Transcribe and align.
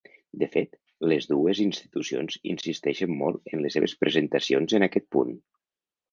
De 0.41 0.45
fet, 0.53 0.71
les 1.09 1.25
dues 1.33 1.59
institucions 1.65 2.37
insisteixen 2.53 3.13
molt 3.19 3.53
en 3.57 3.61
les 3.65 3.77
seves 3.79 3.93
presentacions 4.05 4.75
en 4.79 4.87
aquest 4.87 5.07
punt. 5.17 5.37